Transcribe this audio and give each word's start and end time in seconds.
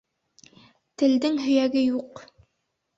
Телдең 1.03 1.39
һөйәге 1.45 1.87
юҡ. 1.87 2.27